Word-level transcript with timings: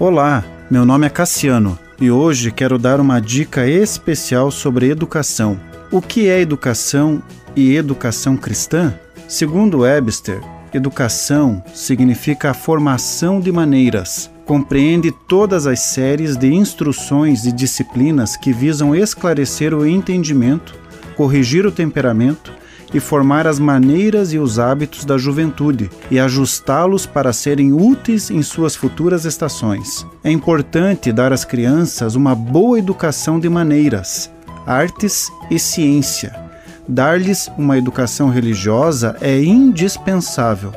Olá, 0.00 0.42
meu 0.70 0.86
nome 0.86 1.06
é 1.06 1.10
Cassiano 1.10 1.78
e 2.00 2.10
hoje 2.10 2.50
quero 2.50 2.78
dar 2.78 3.00
uma 3.00 3.20
dica 3.20 3.68
especial 3.68 4.50
sobre 4.50 4.88
educação. 4.88 5.60
O 5.92 6.00
que 6.00 6.26
é 6.26 6.40
educação 6.40 7.22
e 7.54 7.76
educação 7.76 8.34
cristã? 8.34 8.94
Segundo 9.28 9.80
Webster, 9.80 10.40
educação 10.72 11.62
significa 11.74 12.50
a 12.50 12.54
formação 12.54 13.40
de 13.40 13.52
maneiras. 13.52 14.30
Compreende 14.46 15.12
todas 15.28 15.66
as 15.66 15.80
séries 15.80 16.34
de 16.34 16.50
instruções 16.50 17.44
e 17.44 17.52
disciplinas 17.52 18.38
que 18.38 18.54
visam 18.54 18.96
esclarecer 18.96 19.74
o 19.74 19.86
entendimento, 19.86 20.74
corrigir 21.14 21.66
o 21.66 21.70
temperamento 21.70 22.54
e 22.92 23.00
formar 23.00 23.46
as 23.46 23.58
maneiras 23.58 24.32
e 24.32 24.38
os 24.38 24.58
hábitos 24.58 25.04
da 25.04 25.16
juventude 25.16 25.90
e 26.10 26.18
ajustá-los 26.18 27.06
para 27.06 27.32
serem 27.32 27.72
úteis 27.72 28.30
em 28.30 28.42
suas 28.42 28.74
futuras 28.74 29.24
estações. 29.24 30.06
É 30.24 30.30
importante 30.30 31.12
dar 31.12 31.32
às 31.32 31.44
crianças 31.44 32.14
uma 32.14 32.34
boa 32.34 32.78
educação 32.78 33.38
de 33.38 33.48
maneiras, 33.48 34.30
artes 34.66 35.30
e 35.50 35.58
ciência. 35.58 36.34
Dar-lhes 36.88 37.50
uma 37.56 37.78
educação 37.78 38.30
religiosa 38.30 39.16
é 39.20 39.40
indispensável 39.40 40.72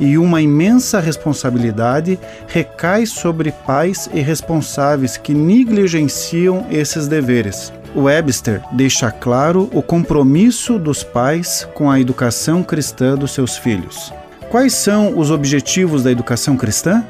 e 0.00 0.16
uma 0.16 0.40
imensa 0.40 1.00
responsabilidade 1.00 2.18
recai 2.46 3.06
sobre 3.06 3.50
pais 3.50 4.08
e 4.14 4.20
responsáveis 4.20 5.16
que 5.16 5.34
negligenciam 5.34 6.66
esses 6.70 7.08
deveres. 7.08 7.72
Webster 7.96 8.62
deixa 8.72 9.10
claro 9.10 9.68
o 9.72 9.82
compromisso 9.82 10.78
dos 10.78 11.02
pais 11.02 11.68
com 11.74 11.90
a 11.90 12.00
educação 12.00 12.62
cristã 12.62 13.14
dos 13.14 13.32
seus 13.32 13.56
filhos. 13.56 14.12
Quais 14.50 14.72
são 14.72 15.18
os 15.18 15.30
objetivos 15.30 16.02
da 16.02 16.10
educação 16.10 16.56
cristã? 16.56 17.04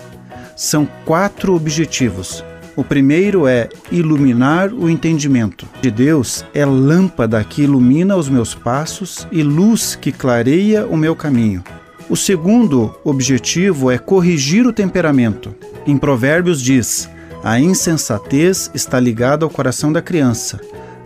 São 0.57 0.89
quatro 1.05 1.55
objetivos. 1.55 2.45
O 2.75 2.85
primeiro 2.85 3.47
é 3.47 3.69
iluminar 3.91 4.73
o 4.73 4.89
entendimento. 4.89 5.67
De 5.81 5.91
Deus 5.91 6.45
é 6.55 6.65
lâmpada 6.65 7.43
que 7.43 7.63
ilumina 7.63 8.17
os 8.17 8.29
meus 8.29 8.55
passos 8.55 9.27
e 9.33 9.43
luz 9.43 9.97
que 9.97 10.13
clareia 10.13 10.87
o 10.87 10.97
meu 10.97 11.17
caminho. 11.17 11.63
O 12.09 12.17
segundo 12.17 12.95
objetivo 13.05 13.91
é 13.91 13.99
corrigir 13.99 14.67
o 14.67 14.73
temperamento. 14.73 15.55
Em 15.87 15.97
Provérbios 15.97 16.63
diz: 16.63 17.09
a 17.43 17.59
insensatez 17.59 18.71
está 18.75 18.99
ligada 18.99 19.45
ao 19.45 19.51
coração 19.51 19.93
da 19.93 20.03
criança, 20.03 20.61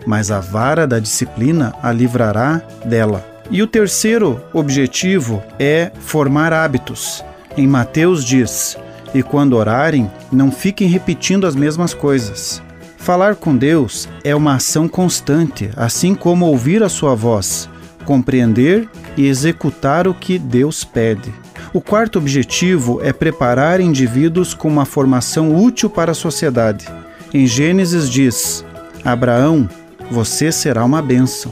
mas 0.05 0.31
a 0.31 0.39
vara 0.39 0.87
da 0.87 0.99
disciplina 0.99 1.73
a 1.81 1.91
livrará 1.91 2.61
dela. 2.85 3.25
E 3.51 3.61
o 3.61 3.67
terceiro 3.67 4.41
objetivo 4.53 5.43
é 5.59 5.91
formar 5.99 6.53
hábitos. 6.53 7.23
Em 7.57 7.67
Mateus 7.67 8.23
diz: 8.23 8.77
E 9.13 9.21
quando 9.21 9.53
orarem, 9.53 10.09
não 10.31 10.51
fiquem 10.51 10.87
repetindo 10.87 11.45
as 11.45 11.55
mesmas 11.55 11.93
coisas. 11.93 12.61
Falar 12.97 13.35
com 13.35 13.55
Deus 13.55 14.07
é 14.23 14.33
uma 14.33 14.55
ação 14.55 14.87
constante, 14.87 15.69
assim 15.75 16.15
como 16.15 16.45
ouvir 16.45 16.81
a 16.81 16.89
sua 16.89 17.13
voz, 17.13 17.69
compreender 18.05 18.87
e 19.17 19.27
executar 19.27 20.07
o 20.07 20.13
que 20.13 20.39
Deus 20.39 20.83
pede. 20.85 21.33
O 21.73 21.81
quarto 21.81 22.19
objetivo 22.19 23.01
é 23.01 23.11
preparar 23.11 23.81
indivíduos 23.81 24.53
com 24.53 24.67
uma 24.67 24.85
formação 24.85 25.55
útil 25.55 25.89
para 25.89 26.11
a 26.11 26.15
sociedade. 26.15 26.85
Em 27.33 27.47
Gênesis 27.47 28.07
diz: 28.07 28.63
Abraão, 29.03 29.67
você 30.11 30.51
será 30.51 30.85
uma 30.85 31.01
bênção. 31.01 31.51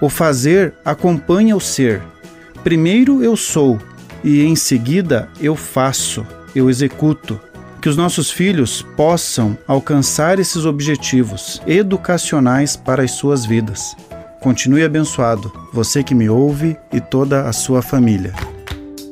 O 0.00 0.08
fazer 0.08 0.74
acompanha 0.84 1.56
o 1.56 1.60
ser. 1.60 2.00
Primeiro 2.62 3.20
eu 3.20 3.36
sou, 3.36 3.80
e 4.22 4.44
em 4.44 4.54
seguida 4.54 5.28
eu 5.40 5.56
faço, 5.56 6.24
eu 6.54 6.70
executo. 6.70 7.40
Que 7.82 7.88
os 7.88 7.96
nossos 7.96 8.30
filhos 8.30 8.82
possam 8.96 9.58
alcançar 9.66 10.38
esses 10.38 10.64
objetivos 10.66 11.60
educacionais 11.66 12.76
para 12.76 13.02
as 13.02 13.10
suas 13.10 13.44
vidas. 13.44 13.96
Continue 14.40 14.84
abençoado, 14.84 15.52
você 15.72 16.04
que 16.04 16.14
me 16.14 16.28
ouve 16.28 16.76
e 16.92 17.00
toda 17.00 17.48
a 17.48 17.52
sua 17.52 17.82
família. 17.82 18.32